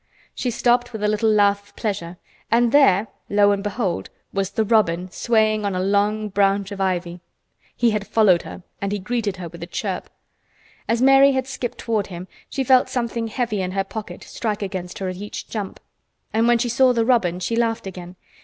[0.33, 2.17] She stopped with a little laugh of pleasure,
[2.49, 7.21] and there, lo and behold, was the robin swaying on a long branch of ivy.
[7.77, 10.09] He had followed her and he greeted her with a chirp.
[10.87, 14.97] As Mary had skipped toward him she felt something heavy in her pocket strike against
[14.97, 15.79] her at each jump,
[16.33, 18.15] and when she saw the robin she laughed again.